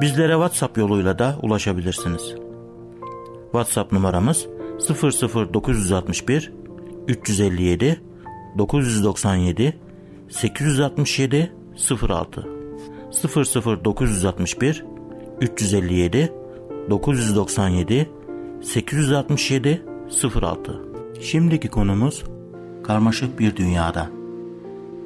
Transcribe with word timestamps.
Bizlere 0.00 0.32
WhatsApp 0.32 0.78
yoluyla 0.78 1.18
da 1.18 1.36
ulaşabilirsiniz. 1.42 2.34
WhatsApp 3.42 3.92
numaramız 3.92 4.46
00961 4.88 6.52
357 7.08 8.00
997 8.58 9.76
867 10.28 11.52
06 12.08 12.48
00961 13.84 14.84
357 15.40 16.32
997 16.90 18.08
867 18.62 19.82
06 20.34 20.80
Şimdiki 21.20 21.68
konumuz 21.68 22.24
karmaşık 22.84 23.38
bir 23.38 23.56
dünyada. 23.56 24.13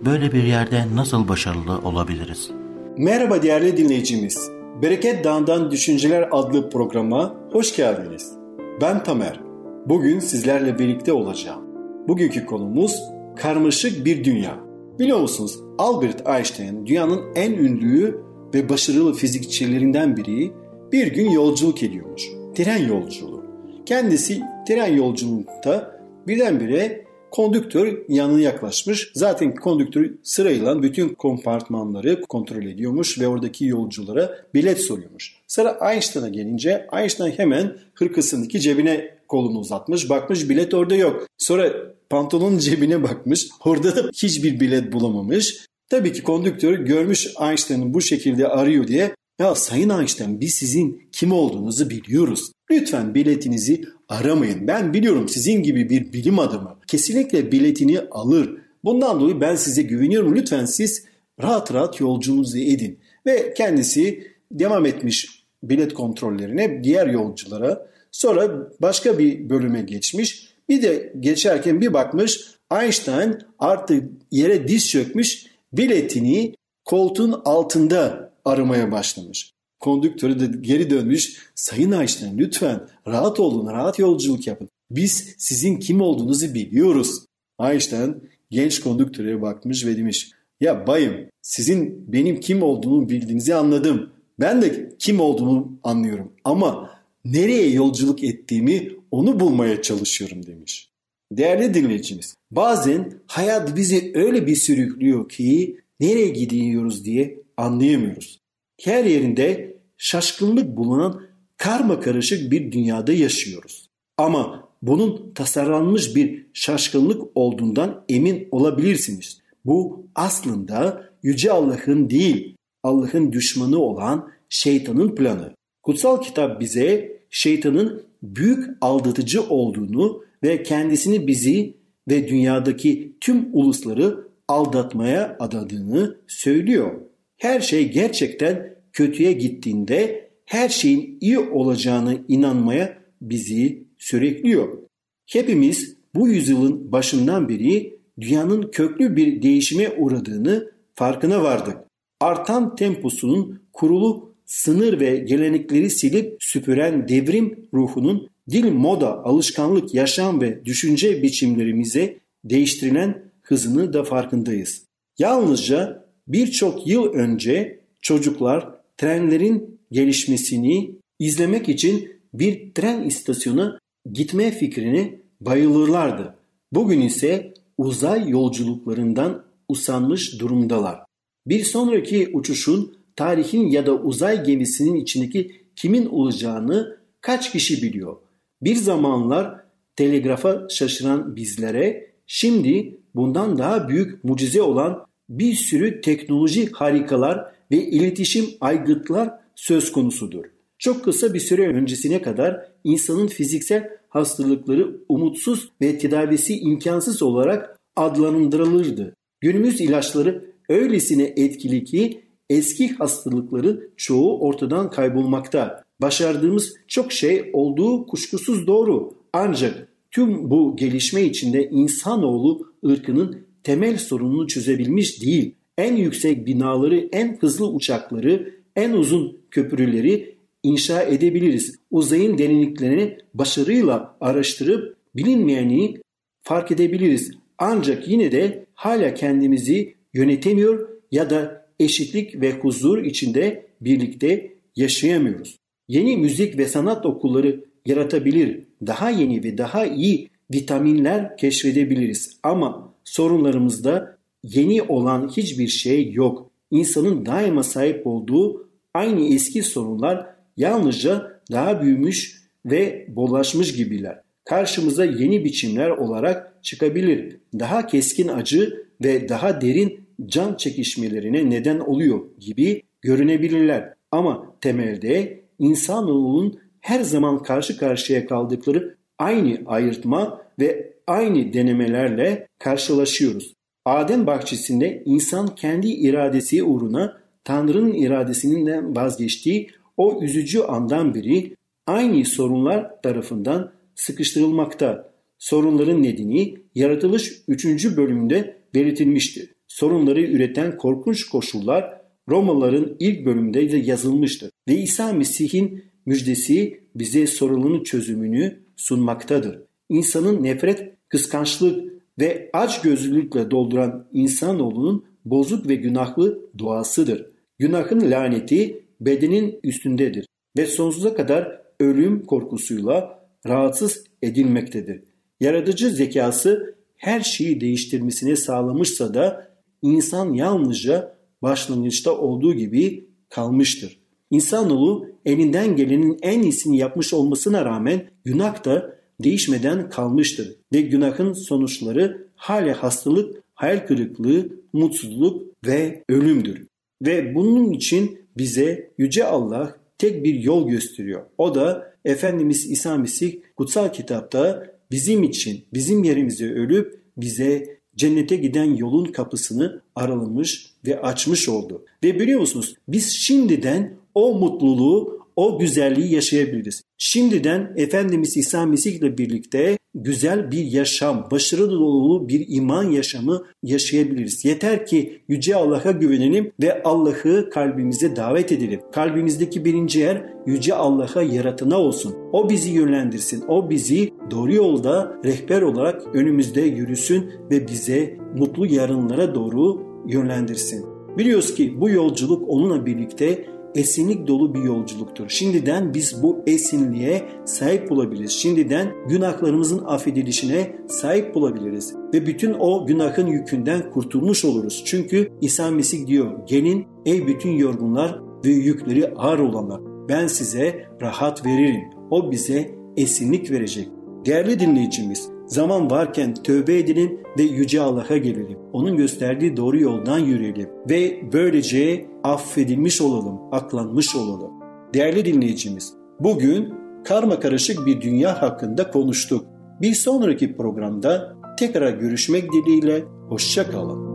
Böyle 0.05 0.33
bir 0.33 0.43
yerde 0.43 0.85
nasıl 0.95 1.29
başarılı 1.29 1.79
olabiliriz? 1.79 2.51
Merhaba 2.97 3.43
değerli 3.43 3.77
dinleyicimiz. 3.77 4.51
Bereket 4.83 5.25
Dağı'ndan 5.25 5.71
Düşünceler 5.71 6.29
adlı 6.31 6.71
programa 6.71 7.35
hoş 7.53 7.77
geldiniz. 7.77 8.33
Ben 8.81 9.03
Tamer. 9.03 9.41
Bugün 9.87 10.19
sizlerle 10.19 10.79
birlikte 10.79 11.13
olacağım. 11.13 11.63
Bugünkü 12.09 12.47
konumuz 12.47 13.03
karmaşık 13.37 14.05
bir 14.05 14.25
dünya. 14.25 14.57
Biliyor 14.99 15.21
musunuz 15.21 15.59
Albert 15.79 16.29
Einstein 16.29 16.87
dünyanın 16.87 17.21
en 17.35 17.53
ünlü 17.53 18.21
ve 18.55 18.69
başarılı 18.69 19.15
fizikçilerinden 19.15 20.17
biri 20.17 20.53
bir 20.93 21.07
gün 21.07 21.31
yolculuk 21.31 21.83
ediyormuş. 21.83 22.23
Tren 22.55 22.89
yolculuğu. 22.89 23.45
Kendisi 23.87 24.43
tren 24.69 24.97
yolculuğunda 24.97 26.01
birdenbire 26.27 27.08
Kondüktör 27.31 27.99
yanına 28.09 28.41
yaklaşmış. 28.41 29.11
Zaten 29.15 29.55
kondüktör 29.55 30.11
sırayla 30.23 30.83
bütün 30.83 31.09
kompartmanları 31.09 32.21
kontrol 32.21 32.63
ediyormuş 32.63 33.21
ve 33.21 33.29
oradaki 33.29 33.65
yolculara 33.65 34.39
bilet 34.55 34.81
soruyormuş. 34.81 35.35
Sıra 35.47 35.79
Einstein'a 35.93 36.29
gelince 36.29 36.87
Einstein 36.93 37.31
hemen 37.31 37.77
hırkasındaki 37.95 38.61
cebine 38.61 39.19
kolunu 39.29 39.59
uzatmış. 39.59 40.11
Bakmış 40.11 40.49
bilet 40.49 40.75
orada 40.75 40.95
yok. 40.95 41.27
Sonra 41.39 41.73
pantolonun 42.11 42.59
cebine 42.69 43.03
bakmış. 43.03 43.49
Orada 43.65 43.97
da 43.97 44.11
hiçbir 44.15 44.61
bilet 44.61 44.93
bulamamış. 44.93 45.67
Tabii 45.89 46.13
ki 46.13 46.23
kondüktör 46.23 46.79
görmüş 46.79 47.27
Einstein'ın 47.41 47.95
bu 47.95 48.01
şekilde 48.01 48.49
arıyor 48.49 48.87
diye 48.87 49.15
ya 49.39 49.55
Sayın 49.55 49.89
Einstein 49.89 50.41
biz 50.41 50.55
sizin 50.55 51.09
kim 51.13 51.33
olduğunuzu 51.33 51.91
biliyoruz. 51.91 52.53
Lütfen 52.71 53.15
biletinizi 53.15 53.85
aramayın. 54.09 54.67
Ben 54.67 54.95
biliyorum 54.95 55.29
sizin 55.29 55.63
gibi 55.63 55.91
bir 55.91 56.13
bilim 56.13 56.39
adamı 56.39 56.79
kesinlikle 56.87 57.53
biletini 57.53 58.01
alır. 58.01 58.59
Bundan 58.85 59.21
dolayı 59.21 59.41
ben 59.41 59.57
size 59.57 59.83
güveniyorum. 59.83 60.37
Lütfen 60.37 60.65
siz 60.65 61.05
rahat 61.43 61.75
rahat 61.75 62.01
yolculuğunuzu 62.01 62.59
edin. 62.59 62.99
Ve 63.27 63.55
kendisi 63.55 64.27
devam 64.53 64.87
etmiş 64.87 65.45
bilet 65.63 65.95
kontrollerine 65.95 66.85
diğer 66.85 67.07
yolculara. 67.07 67.89
Sonra 68.11 68.71
başka 68.81 69.19
bir 69.19 69.51
bölüme 69.51 69.83
geçmiş. 69.83 70.49
Bir 70.69 70.83
de 70.83 71.13
geçerken 71.21 71.81
bir 71.81 71.93
bakmış 71.93 72.41
Einstein 72.81 73.39
artık 73.59 74.11
yere 74.31 74.69
diz 74.69 74.89
çökmüş 74.89 75.47
biletini 75.73 76.55
koltuğun 76.85 77.41
altında 77.45 78.28
aramaya 78.49 78.93
başlamış. 78.93 79.53
Kondüktörü 79.81 80.41
de 80.41 80.59
geri 80.61 80.91
dönmüş. 80.91 81.51
Sayın 81.55 81.93
Einstein 81.93 82.39
lütfen 82.39 82.81
rahat 83.07 83.41
olun, 83.41 83.73
rahat 83.73 83.99
yolculuk 83.99 84.47
yapın. 84.47 84.69
Biz 84.91 85.35
sizin 85.39 85.77
kim 85.77 86.01
olduğunuzu 86.01 86.55
biliyoruz. 86.55 87.25
Einstein 87.61 88.31
genç 88.51 88.81
kondüktöre 88.81 89.43
bakmış 89.43 89.87
ve 89.87 89.97
demiş. 89.97 90.31
Ya 90.61 90.87
bayım 90.87 91.15
sizin 91.43 92.13
benim 92.13 92.41
kim 92.41 92.63
olduğumu 92.63 93.09
bildiğinizi 93.09 93.55
anladım. 93.55 94.11
Ben 94.41 94.63
de 94.63 94.93
kim 94.99 95.21
olduğumu 95.21 95.79
anlıyorum 95.83 96.33
ama 96.45 96.91
nereye 97.25 97.71
yolculuk 97.71 98.25
ettiğimi 98.25 98.93
onu 99.11 99.41
bulmaya 99.41 99.83
çalışıyorum 99.83 100.47
demiş. 100.47 100.91
Değerli 101.33 101.75
dinleyicimiz, 101.75 102.35
bazen 102.51 103.13
hayat 103.27 103.77
bizi 103.77 104.13
öyle 104.15 104.47
bir 104.47 104.57
sürüklüyor 104.57 105.29
ki 105.29 105.81
nereye 106.01 106.29
gidiyoruz 106.29 107.05
diye 107.05 107.39
anlayamıyoruz. 107.59 108.41
Her 108.81 109.05
yerinde 109.05 109.77
şaşkınlık 109.97 110.77
bulunan 110.77 111.23
karma 111.57 112.01
karışık 112.01 112.53
bir 112.53 112.73
dünyada 112.73 113.13
yaşıyoruz. 113.13 113.91
Ama 114.17 114.69
bunun 114.83 115.33
tasarlanmış 115.35 116.17
bir 116.17 116.47
şaşkınlık 116.53 117.23
olduğundan 117.35 118.05
emin 118.09 118.49
olabilirsiniz. 118.51 119.41
Bu 119.65 120.07
aslında 120.15 121.09
Yüce 121.23 121.53
Allah'ın 121.53 122.11
değil, 122.11 122.57
Allah'ın 122.83 123.33
düşmanı 123.33 123.79
olan 123.79 124.31
şeytanın 124.49 125.15
planı. 125.15 125.55
Kutsal 125.83 126.23
kitap 126.23 126.61
bize 126.61 127.19
şeytanın 127.31 128.03
büyük 128.23 128.69
aldatıcı 128.81 129.43
olduğunu 129.43 130.25
ve 130.43 130.63
kendisini 130.63 131.27
bizi 131.27 131.77
ve 132.09 132.29
dünyadaki 132.29 133.17
tüm 133.21 133.49
ulusları 133.53 134.29
aldatmaya 134.49 135.37
adadığını 135.41 136.17
söylüyor. 136.27 137.08
Her 137.39 137.61
şey 137.61 137.93
gerçekten 137.93 138.75
kötüye 138.93 139.33
gittiğinde 139.33 140.31
her 140.45 140.69
şeyin 140.69 141.19
iyi 141.21 141.39
olacağını 141.39 142.19
inanmaya 142.29 142.99
bizi 143.21 143.85
sürükliyor. 143.99 144.79
Hepimiz 145.27 145.97
bu 146.15 146.29
yüzyılın 146.29 146.93
başından 146.93 147.49
beri 147.49 147.99
dünyanın 148.21 148.71
köklü 148.71 149.17
bir 149.17 149.43
değişime 149.43 149.91
uğradığını 149.91 150.71
farkına 150.95 151.43
vardık. 151.43 151.77
Artan 152.21 152.77
temposunun 152.77 153.63
kurulu 153.73 154.35
sınır 154.47 155.01
ve 155.01 155.17
gelenekleri 155.17 155.91
silip 155.91 156.37
süpüren 156.41 157.09
devrim 157.09 157.69
ruhunun 157.75 158.29
dil, 158.51 158.73
moda, 158.73 159.25
alışkanlık, 159.25 159.95
yaşam 159.95 160.41
ve 160.41 160.65
düşünce 160.65 161.23
biçimlerimize 161.23 162.19
değiştirilen 162.45 163.23
hızını 163.43 163.93
da 163.93 164.05
farkındayız. 164.05 164.85
Yalnızca 165.19 166.08
birçok 166.29 166.87
yıl 166.87 167.05
önce 167.05 167.81
çocuklar 168.01 168.69
trenlerin 168.97 169.81
gelişmesini 169.93 170.91
izlemek 171.19 171.69
için 171.69 172.13
bir 172.35 172.75
tren 172.75 173.03
istasyonuna 173.03 173.79
gitme 174.13 174.51
fikrini 174.51 175.21
bayılırlardı. 175.41 176.35
Bugün 176.73 177.01
ise 177.01 177.55
uzay 177.79 178.29
yolculuklarından 178.29 179.45
usanmış 179.69 180.41
durumdalar. 180.41 180.99
Bir 181.47 181.65
sonraki 181.65 182.31
uçuşun 182.33 182.99
tarihin 183.17 183.67
ya 183.67 183.87
da 183.87 183.95
uzay 183.95 184.45
gemisinin 184.45 184.95
içindeki 184.95 185.63
kimin 185.77 186.07
olacağını 186.07 186.99
kaç 187.21 187.53
kişi 187.53 187.83
biliyor? 187.83 188.17
Bir 188.63 188.77
zamanlar 188.77 189.61
telegrafa 189.97 190.67
şaşıran 190.69 191.37
bizlere 191.37 192.11
şimdi 192.27 193.01
bundan 193.15 193.59
daha 193.59 193.89
büyük 193.89 194.25
mucize 194.25 194.63
olan 194.63 195.08
bir 195.29 195.55
sürü 195.55 196.01
teknoloji 196.01 196.71
harikalar 196.73 197.53
ve 197.71 197.77
iletişim 197.77 198.47
aygıtlar 198.61 199.31
söz 199.55 199.93
konusudur. 199.93 200.45
Çok 200.79 201.05
kısa 201.05 201.35
bir 201.35 201.41
süre 201.41 201.69
öncesine 201.69 202.23
kadar 202.23 202.69
insanın 202.85 203.27
fiziksel 203.27 203.91
hastalıkları 204.09 204.97
umutsuz 205.09 205.69
ve 205.83 205.99
tedavisi 205.99 206.59
imkansız 206.59 207.23
olarak 207.23 207.79
adlandırılırdı. 207.97 209.15
Günümüz 209.41 209.81
ilaçları 209.81 210.55
öylesine 210.69 211.33
etkili 211.37 211.85
ki 211.85 212.21
eski 212.51 212.89
hastalıkların 212.89 213.91
çoğu 213.97 214.41
ortadan 214.41 214.91
kaybolmakta. 214.91 215.83
Başardığımız 216.01 216.75
çok 216.89 217.13
şey 217.13 217.51
olduğu 217.53 218.07
kuşkusuz 218.07 218.67
doğru. 218.67 219.15
Ancak 219.33 219.89
tüm 220.11 220.51
bu 220.51 220.77
gelişme 220.77 221.23
içinde 221.23 221.69
insanoğlu 221.71 222.73
ırkının 222.87 223.48
temel 223.69 223.97
sorununu 223.97 224.47
çözebilmiş 224.47 225.23
değil. 225.23 225.55
En 225.79 225.97
yüksek 225.97 226.47
binaları, 226.47 227.09
en 227.13 227.39
hızlı 227.41 227.69
uçakları, 227.69 228.55
en 228.77 228.93
uzun 228.93 229.41
köprüleri 229.51 230.37
inşa 230.63 231.03
edebiliriz. 231.03 231.77
Uzayın 231.91 232.39
derinliklerini 232.39 233.19
başarıyla 233.35 234.17
araştırıp 234.21 234.97
bilinmeyeni 235.17 235.97
fark 236.43 236.71
edebiliriz. 236.71 237.31
Ancak 237.59 238.09
yine 238.09 238.33
de 238.33 238.67
hala 238.75 239.15
kendimizi 239.15 239.95
yönetemiyor 240.15 240.89
ya 241.13 241.31
da 241.31 241.67
eşitlik 241.81 242.41
ve 242.41 242.53
huzur 242.53 243.05
içinde 243.05 243.67
birlikte 243.81 244.53
yaşayamıyoruz. 244.77 245.57
Yeni 245.89 246.17
müzik 246.17 246.59
ve 246.59 246.67
sanat 246.67 247.07
okulları 247.07 247.65
yaratabilir. 247.87 248.61
Daha 248.87 249.11
yeni 249.11 249.45
ve 249.45 249.59
daha 249.59 249.87
iyi 249.87 250.29
vitaminler 250.53 251.37
keşfedebiliriz. 251.37 252.39
Ama 252.43 252.88
sorunlarımızda 253.13 254.19
yeni 254.43 254.83
olan 254.83 255.29
hiçbir 255.29 255.69
şey 255.69 256.13
yok. 256.13 256.51
İnsanın 256.71 257.27
daima 257.27 257.63
sahip 257.63 258.07
olduğu 258.07 258.69
aynı 258.95 259.35
eski 259.35 259.63
sorunlar 259.63 260.27
yalnızca 260.57 261.41
daha 261.51 261.83
büyümüş 261.83 262.43
ve 262.67 263.07
bollaşmış 263.09 263.77
gibiler. 263.77 264.21
Karşımıza 264.45 265.05
yeni 265.05 265.45
biçimler 265.45 265.91
olarak 265.91 266.59
çıkabilir. 266.63 267.37
Daha 267.59 267.87
keskin 267.87 268.29
acı 268.29 268.87
ve 269.05 269.29
daha 269.29 269.61
derin 269.61 270.01
can 270.27 270.55
çekişmelerine 270.55 271.51
neden 271.51 271.79
oluyor 271.79 272.21
gibi 272.39 272.83
görünebilirler. 273.01 273.95
Ama 274.13 274.55
temelde 274.61 275.41
insanoğlunun 275.59 276.59
her 276.81 277.01
zaman 277.01 277.43
karşı 277.43 277.79
karşıya 277.79 278.27
kaldıkları 278.27 278.97
aynı 279.19 279.59
ayırtma 279.67 280.43
ve 280.59 280.93
aynı 281.09 281.53
denemelerle 281.53 282.49
karşılaşıyoruz. 282.59 283.55
Adem 283.85 284.27
bahçesinde 284.27 285.03
insan 285.05 285.55
kendi 285.55 285.89
iradesi 285.89 286.63
uğruna 286.63 287.21
Tanrı'nın 287.45 287.95
iradesinden 287.95 288.97
vazgeçtiği 288.97 289.71
o 289.97 290.23
üzücü 290.23 290.61
andan 290.61 291.15
beri 291.15 291.57
aynı 291.87 292.25
sorunlar 292.25 293.03
tarafından 293.03 293.73
sıkıştırılmakta. 293.95 295.13
Sorunların 295.39 296.03
nedeni 296.03 296.55
yaratılış 296.75 297.43
3. 297.49 297.97
bölümünde 297.97 298.57
belirtilmiştir. 298.75 299.51
Sorunları 299.69 300.21
üreten 300.21 300.77
korkunç 300.77 301.29
koşullar 301.29 301.99
Romalıların 302.29 302.97
ilk 302.99 303.27
bölümünde 303.27 303.73
de 303.73 303.77
yazılmıştır. 303.77 304.51
Ve 304.69 304.75
İsa 304.75 305.13
Mesih'in 305.13 305.85
müjdesi 306.07 306.81
bize 306.95 307.27
sorunun 307.27 307.83
çözümünü 307.83 308.61
sunmaktadır. 308.77 309.63
İnsanın 309.89 310.43
nefret, 310.43 310.98
kıskançlık 311.09 311.93
ve 312.19 312.51
aç 312.53 312.83
gözlülükle 312.83 313.51
dolduran 313.51 314.09
insanoğlunun 314.13 315.05
bozuk 315.25 315.69
ve 315.69 315.75
günahlı 315.75 316.39
doğasıdır. 316.59 317.27
Günahın 317.59 318.11
laneti 318.11 318.85
bedenin 319.01 319.61
üstündedir 319.65 320.27
ve 320.57 320.67
sonsuza 320.67 321.15
kadar 321.15 321.63
ölüm 321.81 322.27
korkusuyla 322.27 323.25
rahatsız 323.47 324.05
edilmektedir. 324.23 325.03
Yaratıcı 325.41 325.91
zekası 325.91 326.75
her 326.97 327.21
şeyi 327.21 327.61
değiştirmesini 327.61 328.37
sağlamışsa 328.37 329.15
da 329.15 329.51
insan 329.83 330.33
yalnızca 330.33 331.17
başlangıçta 331.43 332.19
olduğu 332.19 332.55
gibi 332.55 333.09
kalmıştır. 333.29 334.01
İnsanoğlu 334.31 335.07
elinden 335.25 335.77
gelenin 335.77 336.19
en 336.23 336.43
iyisini 336.43 336.79
yapmış 336.79 337.15
olmasına 337.15 337.65
rağmen 337.65 338.11
günah 338.25 338.65
da 338.65 338.98
değişmeden 339.21 339.91
kalmıştır 339.91 340.55
ve 340.73 340.81
günahın 340.81 341.33
sonuçları 341.33 342.29
hala 342.37 342.83
hastalık, 342.83 343.43
hayal 343.55 343.87
kırıklığı, 343.87 344.49
mutsuzluk 344.73 345.43
ve 345.67 346.05
ölümdür. 346.09 346.67
Ve 347.03 347.35
bunun 347.35 347.73
için 347.73 348.19
bize 348.39 348.91
Yüce 348.99 349.25
Allah 349.25 349.77
tek 349.99 350.25
bir 350.25 350.35
yol 350.35 350.69
gösteriyor. 350.69 351.23
O 351.39 351.55
da 351.55 351.95
Efendimiz 352.05 352.71
İsa 352.71 352.97
Mesih 352.97 353.37
kutsal 353.57 353.93
kitapta 353.93 354.67
bizim 354.91 355.23
için, 355.23 355.65
bizim 355.75 356.05
yerimize 356.05 356.53
ölüp 356.53 357.01
bize 357.17 357.79
cennete 357.97 358.37
giden 358.37 358.75
yolun 358.77 359.05
kapısını 359.05 359.83
aralamış 359.95 360.73
ve 360.87 361.01
açmış 361.01 361.49
oldu. 361.49 361.85
Ve 362.05 362.21
biliyor 362.21 362.41
musunuz 362.41 362.75
biz 362.89 363.13
şimdiden 363.13 363.97
o 364.15 364.39
mutluluğu, 364.39 365.27
o 365.39 365.59
güzelliği 365.59 366.15
yaşayabiliriz. 366.15 366.83
Şimdiden 366.99 367.73
Efendimiz 367.77 368.37
İsa 368.37 368.67
Mesih 368.67 368.93
ile 368.93 369.19
birlikte 369.19 369.79
güzel 369.95 370.51
bir 370.51 370.65
yaşam, 370.65 371.29
başarılı 371.31 371.71
dolu 371.71 372.29
bir 372.29 372.45
iman 372.49 372.91
yaşamı 372.91 373.45
yaşayabiliriz. 373.63 374.45
Yeter 374.45 374.87
ki 374.87 375.23
Yüce 375.29 375.57
Allah'a 375.57 375.91
güvenelim 375.91 376.53
ve 376.63 376.83
Allah'ı 376.83 377.51
kalbimize 377.51 378.17
davet 378.17 378.53
edelim. 378.53 378.81
Kalbimizdeki 378.93 379.65
birinci 379.65 379.99
yer 379.99 380.33
Yüce 380.47 380.75
Allah'a 380.75 381.23
yaratına 381.23 381.79
olsun. 381.79 382.15
O 382.33 382.49
bizi 382.49 382.71
yönlendirsin. 382.71 383.45
O 383.49 383.71
bizi 383.71 384.11
doğru 384.31 384.55
yolda 384.55 385.17
rehber 385.25 385.63
olarak 385.63 386.03
önümüzde 386.15 386.61
yürüsün 386.61 387.31
ve 387.51 387.69
bize 387.69 388.17
mutlu 388.37 388.67
yarınlara 388.67 389.35
doğru 389.35 389.83
yönlendirsin. 390.09 390.87
Biliyoruz 391.19 391.55
ki 391.55 391.81
bu 391.81 391.91
yolculuk 391.91 392.49
onunla 392.49 392.87
birlikte 392.87 393.58
esinlik 393.75 394.27
dolu 394.27 394.55
bir 394.55 394.63
yolculuktur. 394.63 395.29
Şimdiden 395.29 395.95
biz 395.95 396.23
bu 396.23 396.43
esinliğe 396.47 397.29
sahip 397.45 397.93
olabiliriz. 397.93 398.31
Şimdiden 398.31 398.93
günahlarımızın 399.09 399.85
affedilişine 399.85 400.77
sahip 400.89 401.37
olabiliriz. 401.37 401.95
Ve 402.15 402.27
bütün 402.27 402.57
o 402.59 402.87
günahın 402.87 403.27
yükünden 403.27 403.91
kurtulmuş 403.91 404.45
oluruz. 404.45 404.83
Çünkü 404.87 405.33
İsa 405.41 405.71
Mesih 405.71 406.07
diyor 406.07 406.47
gelin 406.47 406.87
ey 407.07 407.27
bütün 407.27 407.51
yorgunlar 407.51 408.21
ve 408.45 408.51
yükleri 408.51 409.15
ağır 409.15 409.39
olanlar 409.39 409.81
ben 410.09 410.27
size 410.27 410.85
rahat 411.03 411.47
veririm. 411.47 411.85
O 412.11 412.31
bize 412.31 412.71
esinlik 412.97 413.51
verecek. 413.51 413.89
Değerli 414.27 414.61
dinleyicimiz 414.61 415.39
Zaman 415.49 415.91
varken 415.91 416.35
tövbe 416.35 416.79
edelim 416.79 417.21
ve 417.39 417.43
Yüce 417.43 417.81
Allah'a 417.81 418.17
gelelim. 418.17 418.59
Onun 418.73 418.97
gösterdiği 418.97 419.57
doğru 419.57 419.81
yoldan 419.81 420.19
yürüyelim 420.19 420.69
ve 420.91 421.21
böylece 421.33 422.07
affedilmiş 422.25 423.01
olalım, 423.01 423.41
aklanmış 423.53 424.17
olalım. 424.17 424.51
Değerli 424.95 425.25
dinleyicimiz, 425.25 425.95
bugün 426.21 426.75
karma 427.05 427.41
karışık 427.41 427.87
bir 427.87 428.01
dünya 428.01 428.43
hakkında 428.43 428.91
konuştuk. 428.91 429.47
Bir 429.81 429.95
sonraki 429.95 430.57
programda 430.57 431.37
tekrar 431.59 431.93
görüşmek 431.93 432.53
dileğiyle, 432.53 433.05
hoşçakalın. 433.29 434.09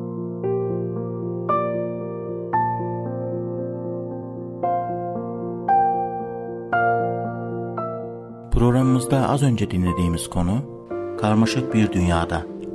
Programımızda 8.52 9.30
az 9.30 9.44
önce 9.44 9.72
dinlediğimiz 9.72 10.28
konu 10.28 10.58
karmaşık 11.20 11.74
bir 11.74 11.92
dünyada. 11.92 12.53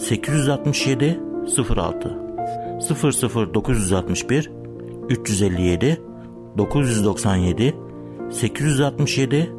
867 0.00 1.20
06 1.46 2.16
00 2.80 3.54
961 3.54 4.50
357 5.08 6.00
997 6.58 7.74
867 8.30 9.52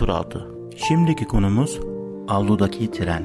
06 0.00 0.48
Şimdiki 0.76 1.24
konumuz 1.24 1.80
avludaki 2.28 2.90
tren. 2.90 3.24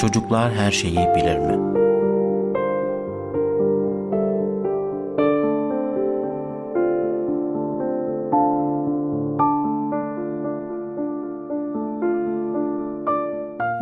Çocuklar 0.00 0.52
her 0.52 0.70
şeyi 0.70 0.96
bilir 0.96 1.38
mi? 1.38 1.72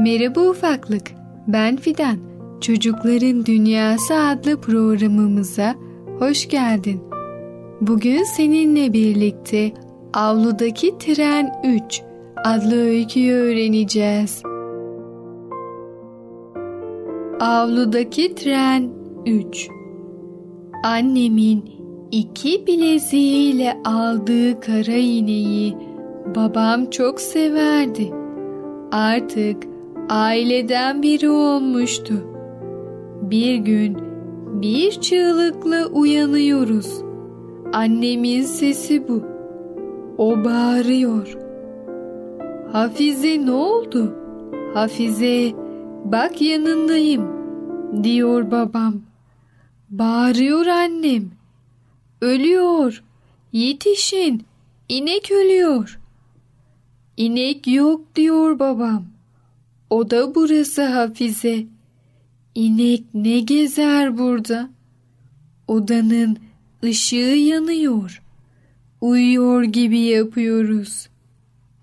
Merhaba 0.01 0.41
ufaklık, 0.41 1.20
ben 1.47 1.77
Fidan. 1.77 2.17
Çocukların 2.61 3.47
Dünyası 3.47 4.15
adlı 4.15 4.61
programımıza 4.61 5.75
hoş 6.19 6.49
geldin. 6.49 7.01
Bugün 7.81 8.23
seninle 8.23 8.93
birlikte 8.93 9.73
Avludaki 10.15 10.99
Tren 10.99 11.63
3 11.65 12.03
adlı 12.45 12.77
öyküyü 12.77 13.35
öğreneceğiz. 13.35 14.43
Avludaki 17.41 18.35
Tren 18.35 18.91
3 19.27 19.69
Annemin 20.85 21.65
iki 22.11 22.67
bileziğiyle 22.67 23.81
aldığı 23.85 24.61
kara 24.61 24.97
iğneyi 24.97 25.77
babam 26.35 26.91
çok 26.91 27.21
severdi. 27.21 28.11
Artık 28.93 29.70
aileden 30.11 31.03
biri 31.03 31.29
olmuştu. 31.29 32.15
Bir 33.23 33.55
gün 33.55 33.99
bir 34.63 34.91
çığlıkla 34.91 35.87
uyanıyoruz. 35.87 37.03
Annemin 37.73 38.43
sesi 38.43 39.09
bu. 39.09 39.23
O 40.19 40.45
bağırıyor. 40.45 41.37
Hafize 42.73 43.47
ne 43.47 43.51
oldu? 43.51 44.15
Hafize 44.75 45.53
bak 46.05 46.43
yanındayım 46.43 47.29
diyor 48.03 48.51
babam. 48.51 48.95
Bağırıyor 49.91 50.67
annem. 50.67 51.31
Ölüyor. 52.21 53.03
Yetişin. 53.53 54.43
İnek 54.89 55.31
ölüyor. 55.31 56.01
İnek 57.17 57.67
yok 57.67 58.01
diyor 58.17 58.59
babam. 58.59 59.05
O 59.91 60.11
da 60.11 60.35
burası 60.35 60.83
Hafize. 60.83 61.67
İnek 62.55 63.05
ne 63.15 63.41
gezer 63.41 64.19
burada? 64.19 64.71
Odanın 65.69 66.39
ışığı 66.85 67.37
yanıyor. 67.37 68.23
Uyuyor 69.01 69.63
gibi 69.63 69.99
yapıyoruz. 69.99 71.09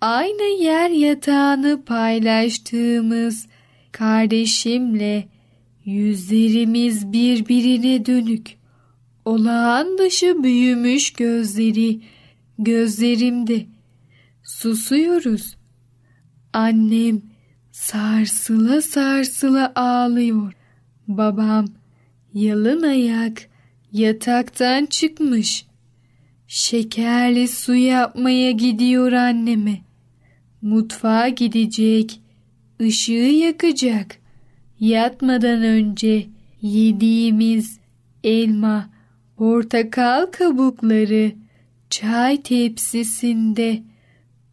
Aynı 0.02 0.64
yer 0.64 0.90
yatağını 0.90 1.86
paylaştığımız 1.86 3.48
kardeşimle 3.92 5.28
yüzlerimiz 5.86 7.14
birbirine 7.14 8.06
dönük. 8.06 8.58
Olağan 9.26 9.98
dışı 9.98 10.44
büyümüş 10.44 11.14
gözleri 11.14 12.02
gözlerimde. 12.60 13.66
Susuyoruz. 14.44 15.58
Annem 16.54 17.22
sarsıla 17.78 18.82
sarsıla 18.82 19.72
ağlıyor. 19.76 20.54
Babam 21.08 21.66
yalın 22.34 22.84
ayak 22.84 23.50
yataktan 23.92 24.86
çıkmış. 24.86 25.66
Şekerli 26.48 27.48
su 27.48 27.76
yapmaya 27.76 28.52
gidiyor 28.52 29.12
anneme. 29.12 29.82
Mutfağa 30.62 31.28
gidecek, 31.28 32.22
ışığı 32.82 33.12
yakacak. 33.44 34.18
Yatmadan 34.80 35.64
önce 35.64 36.28
yediğimiz 36.62 37.80
elma, 38.24 38.90
portakal 39.36 40.26
kabukları 40.26 41.32
çay 41.90 42.42
tepsisinde 42.42 43.84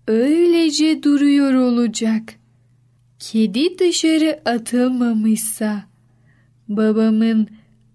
öylece 0.07 1.02
duruyor 1.02 1.54
olacak. 1.54 2.44
Kedi 3.33 3.78
dışarı 3.78 4.40
atılmamışsa 4.45 5.85
babamın 6.69 7.49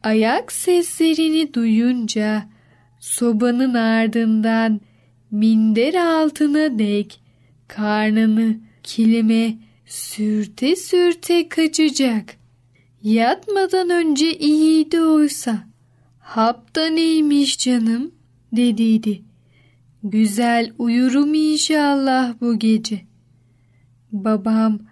ayak 0.03 0.51
seslerini 0.51 1.53
duyunca 1.53 2.49
sobanın 2.99 3.73
ardından 3.73 4.81
minder 5.31 5.93
altına 5.93 6.79
dek 6.79 7.21
karnını 7.67 8.57
kilime 8.83 9.57
sürte 9.85 10.75
sürte 10.75 11.49
kaçacak. 11.49 12.35
Yatmadan 13.03 13.89
önce 13.89 14.37
iyiydi 14.37 15.01
oysa. 15.01 15.63
Hap 16.19 16.75
da 16.75 16.87
neymiş 16.87 17.57
canım 17.57 18.11
dediydi. 18.53 19.21
Güzel 20.03 20.71
uyurum 20.77 21.33
inşallah 21.33 22.41
bu 22.41 22.59
gece. 22.59 23.01
Babam 24.11 24.88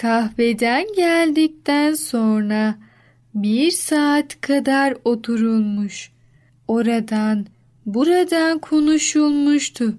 kahveden 0.00 0.86
geldikten 0.96 1.94
sonra 1.94 2.78
bir 3.34 3.70
saat 3.70 4.40
kadar 4.40 4.94
oturulmuş. 5.04 6.10
Oradan 6.68 7.46
buradan 7.86 8.58
konuşulmuştu. 8.58 9.98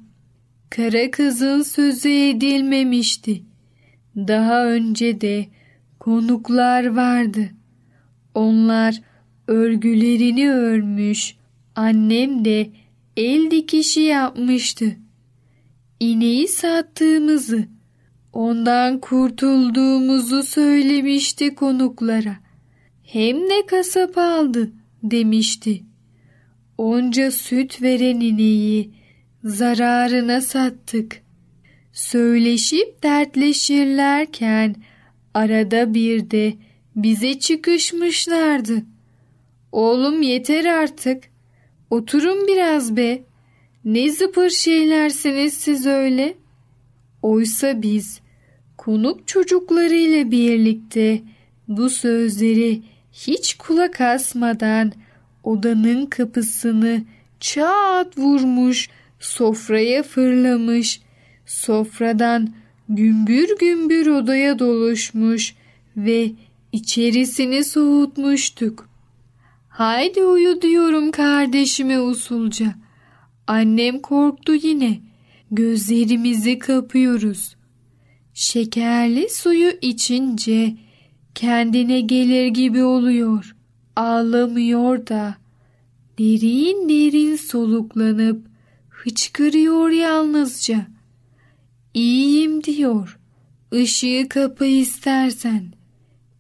Kara 0.69 1.11
kızın 1.11 1.61
sözü 1.61 2.09
edilmemişti. 2.09 3.43
Daha 4.15 4.65
önce 4.65 5.21
de 5.21 5.45
konuklar 5.99 6.85
vardı. 6.95 7.49
Onlar 8.35 9.01
örgülerini 9.47 10.51
örmüş, 10.51 11.35
annem 11.75 12.45
de 12.45 12.69
el 13.17 13.51
dikişi 13.51 14.01
yapmıştı. 14.01 14.95
İneği 15.99 16.47
sattığımızı, 16.47 17.67
ondan 18.33 18.99
kurtulduğumuzu 18.99 20.43
söylemişti 20.43 21.55
konuklara. 21.55 22.35
Hem 23.03 23.49
de 23.49 23.65
kasap 23.65 24.17
aldı 24.17 24.71
demişti. 25.03 25.83
Onca 26.77 27.31
süt 27.31 27.81
veren 27.81 28.19
ineği 28.19 28.91
zararına 29.43 30.41
sattık. 30.41 31.21
Söyleşip 31.93 33.03
dertleşirlerken 33.03 34.75
arada 35.33 35.93
bir 35.93 36.31
de 36.31 36.53
bize 36.95 37.39
çıkışmışlardı. 37.39 38.83
Oğlum 39.71 40.21
yeter 40.21 40.65
artık. 40.65 41.23
Oturun 41.89 42.47
biraz 42.47 42.97
be. 42.97 43.21
Ne 43.85 44.11
zıpır 44.11 44.49
şeylersiniz 44.49 45.53
siz 45.53 45.85
öyle. 45.85 46.33
Oysa 47.21 47.81
biz 47.81 48.20
konuk 48.81 49.27
çocuklarıyla 49.27 50.31
birlikte 50.31 51.21
bu 51.67 51.89
sözleri 51.89 52.81
hiç 53.13 53.53
kulak 53.53 54.01
asmadan 54.01 54.91
odanın 55.43 56.05
kapısını 56.05 57.03
çat 57.39 58.17
vurmuş, 58.17 58.89
sofraya 59.19 60.03
fırlamış, 60.03 61.01
sofradan 61.45 62.53
gümbür 62.89 63.57
gümbür 63.59 64.07
odaya 64.07 64.59
doluşmuş 64.59 65.55
ve 65.97 66.31
içerisini 66.71 67.63
soğutmuştuk. 67.63 68.89
Haydi 69.69 70.23
uyu 70.23 70.61
diyorum 70.61 71.11
kardeşime 71.11 71.99
usulca. 71.99 72.75
Annem 73.47 73.99
korktu 73.99 74.55
yine. 74.55 74.99
Gözlerimizi 75.51 76.59
kapıyoruz. 76.59 77.60
Şekerli 78.33 79.29
suyu 79.29 79.71
içince 79.81 80.77
kendine 81.35 82.01
gelir 82.01 82.47
gibi 82.47 82.83
oluyor. 82.83 83.55
Ağlamıyor 83.95 85.07
da 85.07 85.35
derin 86.19 86.89
derin 86.89 87.35
soluklanıp 87.35 88.47
hıçkırıyor 88.89 89.89
yalnızca. 89.89 90.87
İyiyim 91.93 92.63
diyor. 92.63 93.19
Işığı 93.71 94.25
kapa 94.29 94.65
istersen. 94.65 95.73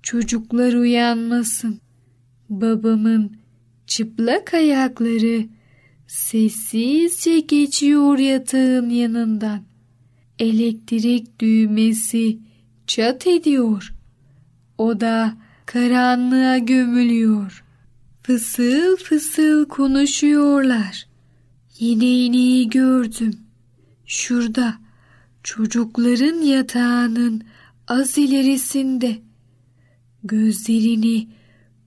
Çocuklar 0.03 0.73
uyanmasın. 0.73 1.79
Babamın 2.49 3.37
çıplak 3.87 4.53
ayakları 4.53 5.45
sessizce 6.07 7.39
geçiyor 7.39 8.17
yatağın 8.17 8.89
yanından. 8.89 9.70
Elektrik 10.41 11.39
düğmesi 11.39 12.39
çat 12.87 13.27
ediyor. 13.27 13.93
O 14.77 14.99
da 14.99 15.37
karanlığa 15.65 16.57
gömülüyor. 16.57 17.63
Fısıl 18.23 18.97
fısıl 18.97 19.65
konuşuyorlar. 19.65 21.07
Yine 21.79 22.05
ineği 22.05 22.69
gördüm. 22.69 23.39
Şurada 24.05 24.77
çocukların 25.43 26.41
yatağının 26.41 27.43
az 27.87 28.17
ilerisinde. 28.17 29.17
Gözlerini 30.23 31.27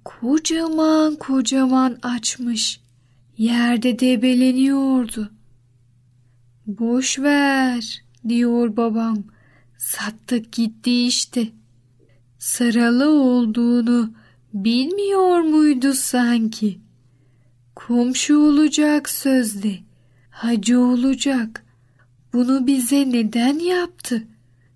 kocaman 0.05 1.17
kocaman 1.17 1.99
açmış. 2.03 2.81
Yerde 3.39 3.99
debeleniyordu. 3.99 5.33
Boş 6.67 7.19
ver 7.19 8.04
diyor 8.29 8.77
babam. 8.77 9.25
Sattık 9.79 10.53
gitti 10.53 11.07
işte. 11.07 11.49
Saralı 12.39 13.11
olduğunu 13.11 14.13
bilmiyor 14.55 15.41
muydu 15.41 15.93
sanki? 15.93 16.81
Komşu 17.75 18.39
olacak 18.39 19.09
sözde. 19.09 19.79
Hacı 20.31 20.81
olacak. 20.81 21.65
Bunu 22.33 22.67
bize 22.67 23.13
neden 23.13 23.59
yaptı? 23.59 24.29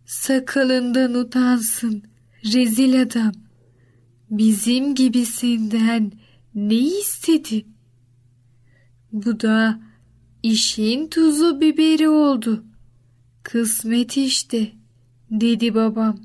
Sakalından 0.07 1.15
utansın. 1.15 2.03
Rezil 2.45 3.03
adam. 3.03 3.33
Bizim 4.31 4.95
gibisinden 4.95 6.13
ne 6.55 6.75
istedi? 6.75 7.67
Bu 9.13 9.41
da 9.41 9.81
işin 10.43 11.09
tuzu 11.09 11.61
biberi 11.61 12.09
oldu. 12.09 12.65
Kısmet 13.49 14.17
işte, 14.17 14.69
dedi 15.31 15.75
babam. 15.75 16.19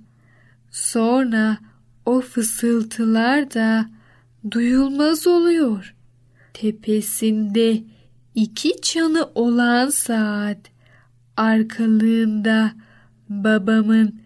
Sonra 0.72 1.58
o 2.06 2.22
fısıltılar 2.22 3.54
da 3.54 3.90
duyulmaz 4.52 5.28
oluyor. 5.28 5.96
Tepesinde 6.54 7.84
iki 8.36 8.82
çanı 8.82 9.30
olan 9.36 9.90
saat, 9.90 10.58
arkalığında 11.38 12.72
babamın 13.30 14.22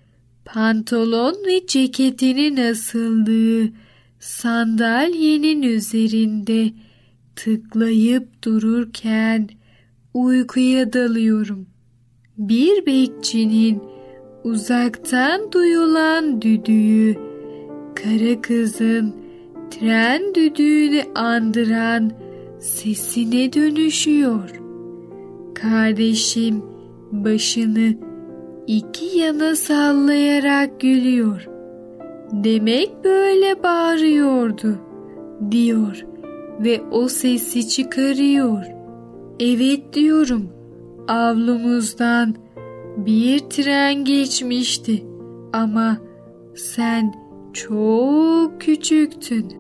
pantolon 0.46 1.46
ve 1.48 1.68
ceketinin 1.68 2.72
asıldığı 2.72 3.74
sandalyenin 4.20 5.62
üzerinde 5.62 6.74
tıklayıp 7.36 8.44
dururken 8.44 9.50
uykuya 10.14 10.94
dalıyorum. 10.94 11.77
Bir 12.38 12.86
bekçinin 12.86 13.84
uzaktan 14.44 15.52
duyulan 15.52 16.42
düdüğü, 16.42 17.16
kara 17.96 18.42
kızın 18.42 19.16
tren 19.72 20.36
düdüğünü 20.36 21.02
andıran 21.16 22.12
sesine 22.60 23.54
dönüşüyor. 23.54 24.62
Kardeşim 25.56 26.64
başını 27.12 27.94
iki 28.68 29.18
yana 29.18 29.56
sallayarak 29.56 30.80
gülüyor. 30.80 31.48
Demek 32.32 33.04
böyle 33.04 33.64
bağırıyordu, 33.64 34.80
diyor 35.52 36.06
ve 36.60 36.82
o 36.92 37.08
sesi 37.08 37.70
çıkarıyor. 37.70 38.66
Evet 39.40 39.94
diyorum, 39.94 40.57
avlumuzdan 41.08 42.36
bir 42.98 43.40
tren 43.40 44.06
geçmişti 44.06 45.06
ama 45.54 45.98
sen 46.56 47.16
çok 47.54 48.62
küçüktün. 48.62 49.54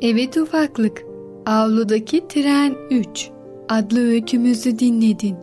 Evet 0.00 0.36
ufaklık, 0.36 1.02
avludaki 1.46 2.28
tren 2.28 2.74
3 2.90 3.30
adlı 3.68 4.00
öykümüzü 4.00 4.78
dinledin. 4.78 5.36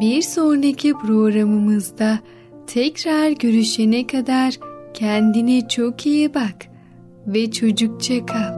Bir 0.00 0.22
sonraki 0.22 0.92
programımızda 0.92 2.18
tekrar 2.66 3.30
görüşene 3.30 4.06
kadar 4.06 4.58
kendine 4.94 5.68
çok 5.68 6.06
iyi 6.06 6.34
bak 6.34 6.66
ve 7.26 7.50
çocukça 7.50 8.26
kal. 8.26 8.57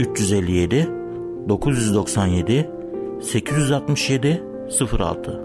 357 0.00 0.88
997 1.48 2.70
867 3.22 4.42
06 4.98 5.40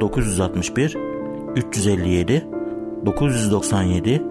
00961 0.00 0.96
357 1.56 2.46
997 3.06 4.22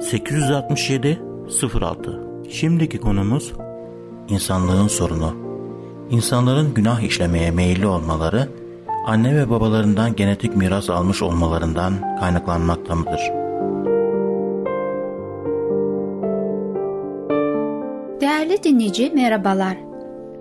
867 0.00 1.22
06 1.80 2.20
Şimdiki 2.50 2.98
konumuz 2.98 3.52
insanlığın 4.28 4.88
sorunu. 4.88 5.34
İnsanların 6.10 6.74
günah 6.74 7.00
işlemeye 7.00 7.50
meyilli 7.50 7.86
olmaları, 7.86 8.48
anne 9.06 9.36
ve 9.36 9.50
babalarından 9.50 10.16
genetik 10.16 10.56
miras 10.56 10.90
almış 10.90 11.22
olmalarından 11.22 12.18
kaynaklanmakta 12.20 12.94
mıdır? 12.94 13.37
Değerli 18.28 18.62
dinleyici 18.62 19.10
merhabalar. 19.14 19.76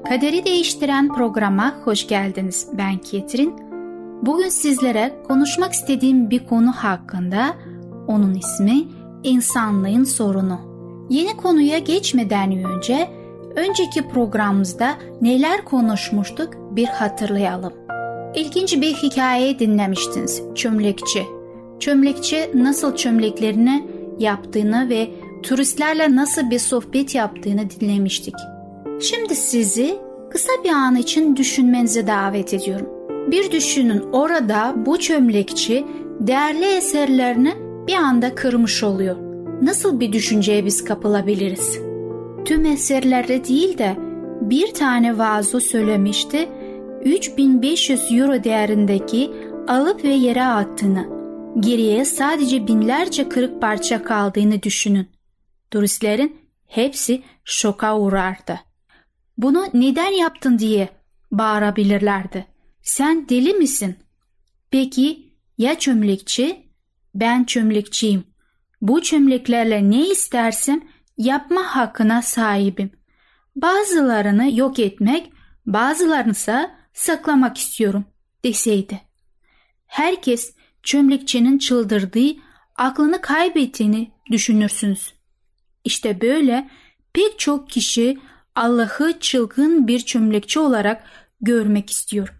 Kaderi 0.09 0.45
Değiştiren 0.45 1.13
programa 1.13 1.75
hoş 1.83 2.07
geldiniz. 2.07 2.67
Ben 2.73 2.97
Ketrin. 2.97 3.53
Bugün 4.21 4.49
sizlere 4.49 5.13
konuşmak 5.27 5.73
istediğim 5.73 6.29
bir 6.29 6.45
konu 6.45 6.71
hakkında 6.71 7.55
onun 8.07 8.33
ismi 8.33 8.83
insanlığın 9.23 10.03
sorunu. 10.03 10.59
Yeni 11.09 11.37
konuya 11.37 11.79
geçmeden 11.79 12.63
önce 12.63 13.09
önceki 13.55 14.07
programımızda 14.07 14.93
neler 15.21 15.65
konuşmuştuk 15.65 16.53
bir 16.71 16.85
hatırlayalım. 16.85 17.73
İlginç 18.35 18.81
bir 18.81 18.93
hikaye 18.93 19.59
dinlemiştiniz 19.59 20.41
çömlekçi. 20.55 21.25
Çömlekçi 21.79 22.51
nasıl 22.53 22.95
çömleklerini 22.95 23.87
yaptığını 24.19 24.89
ve 24.89 25.09
turistlerle 25.43 26.15
nasıl 26.15 26.49
bir 26.49 26.59
sohbet 26.59 27.15
yaptığını 27.15 27.69
dinlemiştik. 27.69 28.35
Şimdi 29.01 29.35
sizi 29.35 29.97
kısa 30.31 30.51
bir 30.63 30.69
an 30.69 30.95
için 30.95 31.35
düşünmenize 31.35 32.07
davet 32.07 32.53
ediyorum. 32.53 32.87
Bir 33.31 33.51
düşünün 33.51 34.03
orada 34.11 34.73
bu 34.85 34.99
çömlekçi 34.99 35.85
değerli 36.19 36.65
eserlerini 36.65 37.53
bir 37.87 37.93
anda 37.93 38.35
kırmış 38.35 38.83
oluyor. 38.83 39.15
Nasıl 39.61 39.99
bir 39.99 40.13
düşünceye 40.13 40.65
biz 40.65 40.83
kapılabiliriz? 40.83 41.79
Tüm 42.45 42.65
eserlerde 42.65 43.45
değil 43.45 43.77
de 43.77 43.95
bir 44.41 44.73
tane 44.73 45.17
vazo 45.17 45.59
söylemişti 45.59 46.49
3500 47.05 48.11
euro 48.11 48.43
değerindeki 48.43 49.31
alıp 49.67 50.03
ve 50.03 50.13
yere 50.13 50.43
attığını, 50.43 51.05
geriye 51.59 52.05
sadece 52.05 52.67
binlerce 52.67 53.29
kırık 53.29 53.61
parça 53.61 54.03
kaldığını 54.03 54.63
düşünün. 54.63 55.16
Turistlerin 55.71 56.41
hepsi 56.67 57.23
şoka 57.43 57.99
uğrardı. 57.99 58.59
Bunu 59.37 59.67
neden 59.73 60.11
yaptın 60.11 60.59
diye 60.59 60.89
bağırabilirlerdi. 61.31 62.47
Sen 62.81 63.29
deli 63.29 63.53
misin? 63.53 63.95
Peki 64.71 65.33
ya 65.57 65.79
çömlekçi? 65.79 66.67
Ben 67.15 67.43
çömlekçiyim. 67.43 68.23
Bu 68.81 69.01
çömleklerle 69.01 69.89
ne 69.89 70.07
istersem 70.07 70.81
yapma 71.17 71.61
hakkına 71.75 72.21
sahibim. 72.21 72.91
Bazılarını 73.55 74.57
yok 74.59 74.79
etmek, 74.79 75.31
bazılarını 75.65 76.31
ise 76.31 76.71
saklamak 76.93 77.57
istiyorum 77.57 78.05
deseydi. 78.43 79.01
Herkes 79.85 80.55
çömlekçinin 80.83 81.57
çıldırdığı, 81.57 82.35
aklını 82.75 83.21
kaybettiğini 83.21 84.11
düşünürsünüz. 84.31 85.16
İşte 85.87 86.21
böyle 86.21 86.69
pek 87.13 87.39
çok 87.39 87.69
kişi 87.69 88.17
Allah'ı 88.55 89.19
çılgın 89.19 89.87
bir 89.87 89.99
çömlekçi 89.99 90.59
olarak 90.59 91.03
görmek 91.41 91.89
istiyor. 91.89 92.33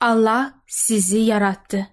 Allah 0.00 0.54
sizi 0.66 1.18
yarattı. 1.18 1.86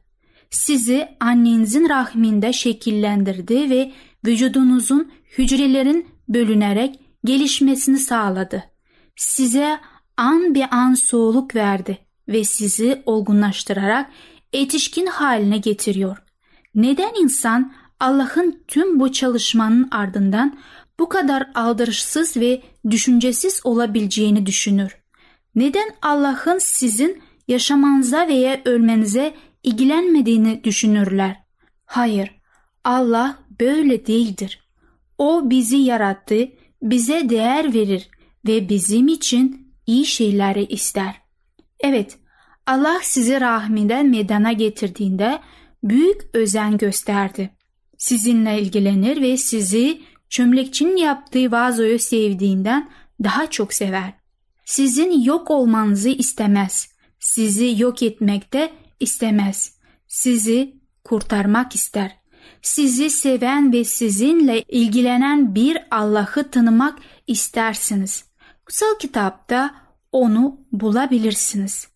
Sizi 0.50 1.08
annenizin 1.20 1.90
rahminde 1.90 2.54
şekillendirdi 2.54 3.70
ve 3.70 3.92
vücudunuzun 4.26 5.12
hücrelerin 5.38 6.08
bölünerek 6.30 7.00
gelişmesini 7.26 7.98
sağladı. 7.98 8.64
Size 9.16 9.80
an 10.18 10.56
bir 10.56 10.66
an 10.72 10.94
soğuluk 10.94 11.56
verdi 11.56 11.98
ve 12.28 12.44
sizi 12.44 13.04
olgunlaştırarak 13.06 14.10
yetişkin 14.54 15.06
haline 15.06 15.58
getiriyor. 15.58 16.18
Neden 16.76 17.12
insan 17.22 17.74
Allah'ın 18.02 18.64
tüm 18.68 19.00
bu 19.00 19.12
çalışmanın 19.12 19.88
ardından 19.92 20.58
bu 21.02 21.10
kadar 21.10 21.48
aldırışsız 21.56 22.38
ve 22.38 22.62
düşüncesiz 22.90 23.62
olabileceğini 23.64 24.46
düşünür? 24.46 24.98
Neden 25.56 25.90
Allah'ın 26.02 26.58
sizin 26.58 27.22
yaşamanıza 27.48 28.28
veya 28.28 28.62
ölmenize 28.66 29.34
ilgilenmediğini 29.64 30.64
düşünürler? 30.64 31.44
Hayır, 31.86 32.42
Allah 32.84 33.40
böyle 33.60 34.08
değildir. 34.08 34.60
O 35.18 35.50
bizi 35.50 35.78
yarattı, 35.78 36.48
bize 36.82 37.30
değer 37.30 37.74
verir 37.74 38.10
ve 38.48 38.70
bizim 38.70 39.08
için 39.08 39.74
iyi 39.88 40.06
şeyleri 40.06 40.66
ister. 40.66 41.16
Evet, 41.80 42.18
Allah 42.66 43.00
sizi 43.04 43.42
rahminden 43.42 44.10
meydana 44.10 44.52
getirdiğinde 44.52 45.40
büyük 45.84 46.22
özen 46.34 46.78
gösterdi. 46.78 47.50
Sizinle 47.98 48.62
ilgilenir 48.62 49.22
ve 49.22 49.38
sizi 49.38 50.02
çömlekçinin 50.32 50.98
yaptığı 50.98 51.52
vazoyu 51.52 52.00
sevdiğinden 52.00 52.90
daha 53.24 53.50
çok 53.50 53.74
sever. 53.74 54.14
Sizin 54.66 55.22
yok 55.22 55.52
olmanızı 55.52 56.10
istemez. 56.10 56.92
Sizi 57.20 57.82
yok 57.82 58.04
etmekte 58.04 58.74
istemez. 59.00 59.76
Sizi 60.08 60.76
kurtarmak 61.04 61.76
ister. 61.76 62.18
Sizi 62.62 63.10
seven 63.10 63.74
ve 63.74 63.84
sizinle 63.84 64.62
ilgilenen 64.62 65.56
bir 65.56 65.78
Allah'ı 65.92 66.52
tanımak 66.52 67.00
istersiniz. 67.28 68.26
Kutsal 68.66 69.00
kitapta 69.00 69.76
onu 70.12 70.60
bulabilirsiniz. 70.72 71.88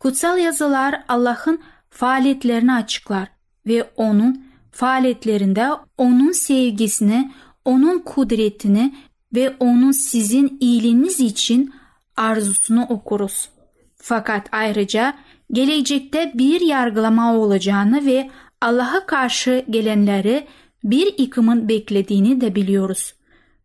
Kutsal 0.00 0.38
yazılar 0.38 1.04
Allah'ın 1.08 1.62
faaliyetlerini 1.90 2.72
açıklar 2.72 3.28
ve 3.66 3.90
onun 3.96 4.44
faaliyetlerinde 4.70 5.68
onun 5.98 6.32
sevgisini, 6.32 7.32
onun 7.64 7.98
kudretini 7.98 8.94
ve 9.34 9.56
onun 9.60 9.92
sizin 9.92 10.58
iyiliğiniz 10.60 11.20
için 11.20 11.74
arzusunu 12.16 12.86
okuruz. 12.88 13.48
Fakat 13.96 14.48
ayrıca 14.52 15.14
gelecekte 15.52 16.32
bir 16.34 16.60
yargılama 16.60 17.36
olacağını 17.36 18.06
ve 18.06 18.30
Allah'a 18.60 19.06
karşı 19.06 19.64
gelenleri 19.70 20.46
bir 20.84 21.18
yıkımın 21.18 21.68
beklediğini 21.68 22.40
de 22.40 22.54
biliyoruz. 22.54 23.14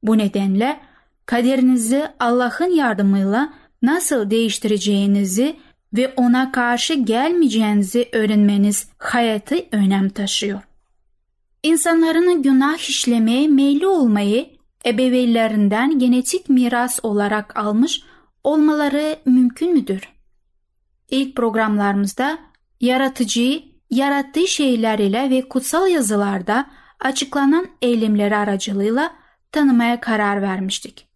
Bu 0.04 0.18
nedenle 0.18 0.80
kaderinizi 1.26 2.08
Allah'ın 2.20 2.76
yardımıyla 2.76 3.54
nasıl 3.82 4.30
değiştireceğinizi 4.30 5.56
ve 5.94 6.14
ona 6.18 6.52
karşı 6.52 6.94
gelmeyeceğinizi 6.94 8.10
öğrenmeniz 8.12 8.90
hayatı 8.98 9.56
önem 9.72 10.10
taşıyor. 10.10 10.69
İnsanların 11.64 12.42
günah 12.42 12.90
işlemeye 12.90 13.48
meyilli 13.48 13.88
olmayı 13.88 14.50
ebeveynlerinden 14.86 16.00
genetik 16.00 16.50
miras 16.50 17.00
olarak 17.04 17.58
almış 17.58 18.02
olmaları 18.44 19.20
mümkün 19.26 19.74
müdür? 19.74 20.10
İlk 21.10 21.36
programlarımızda 21.36 22.40
yaratıcıyı 22.82 23.64
yarattığı 23.90 24.48
şeyler 24.48 25.00
ile 25.00 25.30
ve 25.30 25.50
kutsal 25.50 25.88
yazılarda 25.88 26.70
açıklanan 27.00 27.68
eylemleri 27.82 28.36
aracılığıyla 28.36 29.12
tanımaya 29.52 30.00
karar 30.00 30.42
vermiştik. 30.42 31.08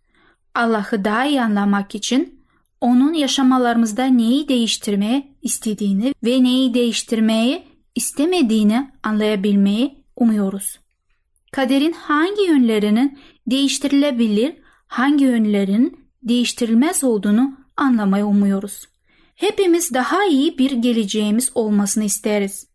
Allah'ı 0.55 1.05
daha 1.05 1.25
iyi 1.25 1.41
anlamak 1.41 1.95
için 1.95 2.45
onun 2.81 3.13
yaşamalarımızda 3.13 4.05
neyi 4.05 4.47
değiştirmeye 4.47 5.27
istediğini 5.41 6.13
ve 6.23 6.43
neyi 6.43 6.73
değiştirmeyi 6.73 7.63
istemediğini 7.95 8.91
anlayabilmeyi 9.03 10.02
umuyoruz. 10.15 10.79
Kaderin 11.51 11.93
hangi 11.93 12.41
yönlerinin 12.41 13.19
değiştirilebilir, 13.47 14.55
hangi 14.87 15.23
yönlerin 15.23 16.07
değiştirilmez 16.23 17.03
olduğunu 17.03 17.57
anlamayı 17.77 18.25
umuyoruz. 18.25 18.87
Hepimiz 19.35 19.93
daha 19.93 20.25
iyi 20.25 20.57
bir 20.57 20.71
geleceğimiz 20.71 21.51
olmasını 21.55 22.03
isteriz. 22.03 22.67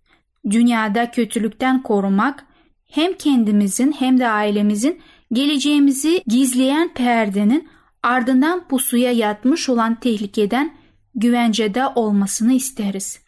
Dünyada 0.50 1.10
kötülükten 1.10 1.82
korumak 1.82 2.44
hem 2.86 3.14
kendimizin 3.14 3.92
hem 3.92 4.18
de 4.18 4.28
ailemizin 4.28 5.00
geleceğimizi 5.32 6.22
gizleyen 6.26 6.94
perdenin 6.94 7.68
ardından 8.02 8.68
pusuya 8.68 9.12
yatmış 9.12 9.68
olan 9.68 10.00
tehlikeden 10.00 10.76
güvencede 11.14 11.86
olmasını 11.86 12.52
isteriz. 12.52 13.20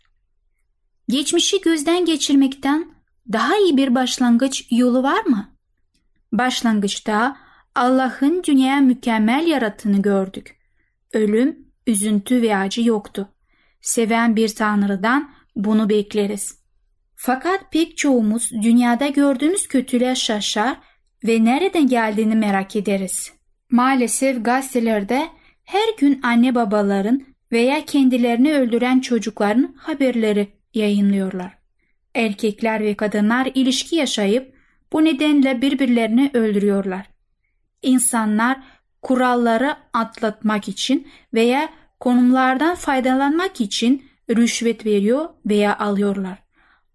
Geçmişi 1.09 1.61
gözden 1.61 2.05
geçirmekten 2.05 3.00
daha 3.33 3.59
iyi 3.59 3.77
bir 3.77 3.95
başlangıç 3.95 4.67
yolu 4.71 5.03
var 5.03 5.25
mı? 5.25 5.57
Başlangıçta 6.33 7.37
Allah'ın 7.75 8.43
dünyaya 8.43 8.81
mükemmel 8.81 9.47
yarattığını 9.47 10.03
gördük. 10.03 10.57
Ölüm, 11.13 11.59
üzüntü 11.87 12.43
ve 12.43 12.57
acı 12.57 12.83
yoktu. 12.83 13.29
Seven 13.81 14.37
bir 14.37 14.49
tanrıdan 14.49 15.31
bunu 15.57 15.89
bekleriz. 15.89 16.61
Fakat 17.17 17.73
pek 17.73 17.97
çoğumuz 17.97 18.51
dünyada 18.53 19.09
gördüğümüz 19.09 19.69
kötülüğe 19.69 20.15
şaşar 20.15 20.77
ve 21.25 21.45
nereden 21.45 21.87
geldiğini 21.87 22.35
merak 22.35 22.77
ederiz. 22.77 23.33
Maalesef 23.71 24.45
gazetelerde 24.45 25.29
her 25.65 25.97
gün 25.99 26.21
anne 26.23 26.55
babaların 26.55 27.23
veya 27.53 27.85
kendilerini 27.85 28.55
öldüren 28.55 29.01
çocukların 29.01 29.75
haberleri 29.79 30.49
yayınlıyorlar. 30.75 31.60
Erkekler 32.15 32.81
ve 32.81 32.95
kadınlar 32.95 33.49
ilişki 33.55 33.97
yaşayıp 33.97 34.55
bu 34.93 35.05
nedenle 35.05 35.63
birbirlerini 35.63 36.31
öldürüyorlar. 36.35 37.07
İnsanlar 37.83 38.61
kuralları 39.03 39.77
atlatmak 39.93 40.69
için 40.69 41.09
veya 41.35 41.69
konumlardan 42.01 42.75
faydalanmak 42.75 43.61
için 43.61 44.11
rüşvet 44.31 44.87
veriyor 44.87 45.29
veya 45.47 45.79
alıyorlar. 45.79 46.39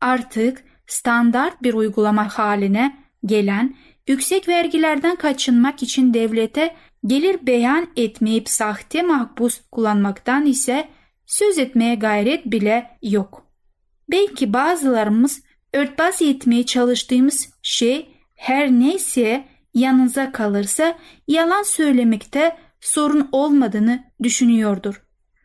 Artık 0.01 0.63
standart 0.88 1.63
bir 1.63 1.73
uygulama 1.73 2.30
haline 2.30 2.97
gelen 3.25 3.75
yüksek 4.08 4.47
vergilerden 4.47 5.15
kaçınmak 5.15 5.84
için 5.84 6.13
devlete 6.13 6.75
gelir 7.06 7.47
beyan 7.47 7.88
etmeyip 7.95 8.49
sahte 8.49 9.01
mahpus 9.01 9.62
kullanmaktan 9.71 10.45
ise 10.45 10.89
söz 11.25 11.58
etmeye 11.58 11.95
gayret 11.95 12.45
bile 12.45 12.97
yok. 13.01 13.45
Belki 14.12 14.54
bazılarımız 14.54 15.44
örtbas 15.74 16.22
etmeye 16.22 16.65
çalıştığımız 16.65 17.50
şey 17.62 18.10
her 18.36 18.72
neyse 18.72 19.46
yanınıza 19.74 20.32
kalırsa 20.32 20.98
yalan 21.28 21.63
söylemekte 21.63 22.58
sorun 22.82 23.30
olmadığını 23.32 24.04
düşünüyordur. 24.24 25.04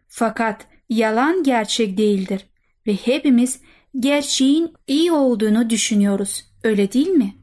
Fakat 0.08 0.66
yalan 0.88 1.42
gerçek 1.42 1.98
değildir 1.98 2.46
ve 2.86 2.94
hepimiz 2.94 3.60
gerçeğin 4.00 4.74
iyi 4.86 5.12
olduğunu 5.12 5.70
düşünüyoruz. 5.70 6.44
Öyle 6.64 6.92
değil 6.92 7.08
mi? 7.08 7.34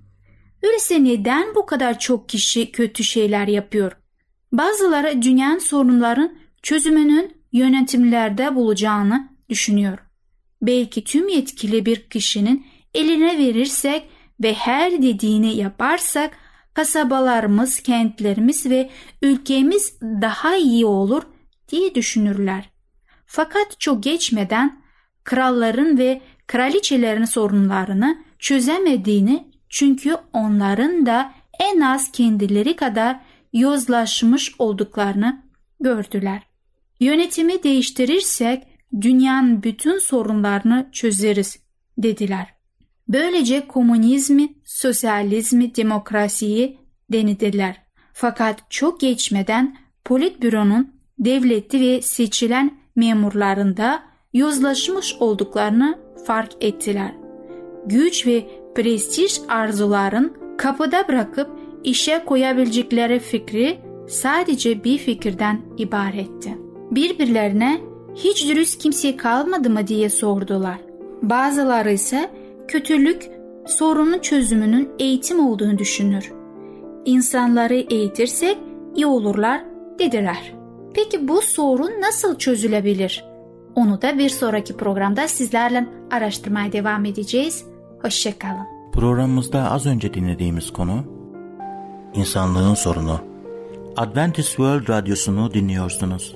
Öyleyse 0.64 1.04
neden 1.04 1.56
bu 1.56 1.66
kadar 1.66 2.00
çok 2.00 2.30
kişi 2.30 2.72
kötü 2.72 3.04
şeyler 3.04 3.48
yapıyor? 3.48 3.92
Bazıları 4.52 5.22
dünyanın 5.22 5.60
sorunların 5.60 6.38
çözümünün 6.62 7.38
yönetimlerde 7.52 8.56
bulacağını 8.56 9.30
düşünüyor. 9.50 10.07
Belki 10.62 11.04
tüm 11.04 11.28
yetkili 11.30 11.86
bir 11.86 12.10
kişinin 12.10 12.66
eline 12.94 13.38
verirsek 13.38 14.04
ve 14.44 14.54
her 14.54 14.92
dediğini 15.02 15.56
yaparsak 15.56 16.38
kasabalarımız, 16.74 17.80
kentlerimiz 17.80 18.70
ve 18.70 18.90
ülkemiz 19.22 20.02
daha 20.02 20.56
iyi 20.56 20.86
olur 20.86 21.24
diye 21.70 21.96
düşünürler. 21.96 22.70
Fakat 23.26 23.80
çok 23.80 24.04
geçmeden 24.04 24.82
kralların 25.24 25.98
ve 25.98 26.22
kraliçelerin 26.48 27.26
sorunlarını 27.26 28.18
çözemediğini 28.40 29.48
çünkü 29.70 30.18
onların 30.34 31.06
da 31.06 31.34
en 31.60 31.82
az 31.82 32.12
kendileri 32.12 32.76
kadar 32.76 33.20
yozlaşmış 33.54 34.56
olduklarını 34.60 35.42
gördüler. 35.80 36.44
Yönetimi 37.00 37.64
değiştirirsek 37.64 38.64
dünyanın 39.02 39.64
bütün 39.64 40.00
sorunlarını 40.00 40.90
çözeriz 40.92 41.60
dediler. 41.98 42.48
Böylece 43.08 43.68
komünizmi, 43.68 44.50
sosyalizmi, 44.66 45.76
demokrasiyi 45.76 46.78
denediler. 47.12 47.82
Fakat 48.14 48.72
çok 48.72 49.00
geçmeden 49.00 49.78
politbüronun 50.06 50.94
devleti 51.20 51.82
ve 51.82 52.02
seçilen 52.02 52.78
memurlarında 52.96 54.04
yozlaşmış 54.34 55.16
olduklarını 55.20 56.00
fark 56.26 56.52
ettiler. 56.62 57.16
Güç 57.86 58.28
ve 58.28 58.46
prestij 58.76 59.40
arzuların 59.50 60.38
kapıda 60.58 61.08
bırakıp 61.08 61.50
işe 61.84 62.26
koyabilecekleri 62.26 63.20
fikri 63.20 63.80
sadece 64.10 64.84
bir 64.84 64.98
fikirden 64.98 65.62
ibaretti. 65.78 66.58
Birbirlerine 66.92 67.82
hiç 68.18 68.48
dürüst 68.48 68.82
kimse 68.82 69.18
kalmadı 69.18 69.70
mı 69.70 69.88
diye 69.88 70.10
sordular. 70.10 70.78
Bazıları 71.22 71.92
ise 71.92 72.32
kötülük 72.68 73.30
sorunun 73.66 74.20
çözümünün 74.20 74.90
eğitim 75.00 75.48
olduğunu 75.48 75.78
düşünür. 75.78 76.32
İnsanları 77.06 77.76
eğitirsek 77.76 78.58
iyi 78.96 79.06
olurlar 79.06 79.62
dediler. 80.00 80.54
Peki 80.94 81.28
bu 81.28 81.42
sorun 81.42 81.92
nasıl 82.02 82.38
çözülebilir? 82.38 83.26
Onu 83.76 84.02
da 84.02 84.18
bir 84.18 84.30
sonraki 84.30 84.78
programda 84.78 85.28
sizlerle 85.28 85.88
araştırmaya 86.12 86.72
devam 86.72 87.06
edeceğiz. 87.06 87.66
Hoşçakalın. 88.02 88.66
Programımızda 88.94 89.72
az 89.72 89.86
önce 89.86 90.14
dinlediğimiz 90.14 90.74
konu 90.74 91.04
insanlığın 92.14 92.74
sorunu. 92.74 93.20
Adventist 93.98 94.48
World 94.48 94.90
Radyosu'nu 94.90 95.54
dinliyorsunuz. 95.54 96.36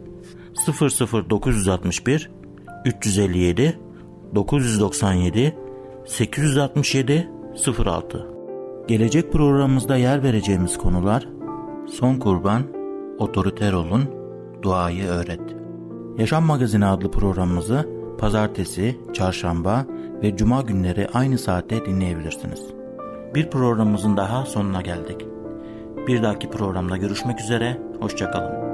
00961 0.55 2.31
357 2.85 3.79
997 4.35 5.55
867 6.05 7.29
06 7.85 8.27
Gelecek 8.87 9.31
programımızda 9.33 9.97
yer 9.97 10.23
vereceğimiz 10.23 10.77
konular 10.77 11.27
Son 11.91 12.15
kurban, 12.15 12.63
otoriter 13.17 13.73
olun, 13.73 14.09
duayı 14.61 15.07
öğret. 15.07 15.41
Yaşam 16.17 16.45
Magazini 16.45 16.85
adlı 16.85 17.11
programımızı 17.11 17.89
pazartesi, 18.19 18.99
çarşamba 19.13 19.85
ve 20.23 20.37
cuma 20.37 20.61
günleri 20.61 21.07
aynı 21.13 21.37
saatte 21.37 21.85
dinleyebilirsiniz. 21.85 22.59
Bir 23.35 23.49
programımızın 23.49 24.17
daha 24.17 24.45
sonuna 24.45 24.81
geldik. 24.81 25.25
Bir 26.07 26.23
dahaki 26.23 26.49
programda 26.49 26.97
görüşmek 26.97 27.41
üzere, 27.41 27.81
hoşçakalın. 27.99 28.70